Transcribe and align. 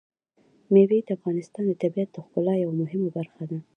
مېوې 0.73 0.99
د 1.07 1.09
افغانستان 1.17 1.63
د 1.67 1.71
طبیعت 1.81 2.09
د 2.13 2.17
ښکلا 2.25 2.53
یوه 2.63 2.73
مهمه 2.81 3.09
برخه 3.17 3.43
ده. 3.51 3.59